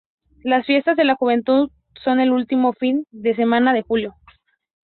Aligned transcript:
Las 0.43 0.65
Fiestas 0.65 0.97
de 0.97 1.03
la 1.03 1.13
Juventud 1.13 1.69
son 2.03 2.19
el 2.19 2.31
último 2.31 2.73
fin 2.73 3.05
de 3.11 3.35
semana 3.35 3.71
de 3.71 3.83
Julio. 3.83 4.15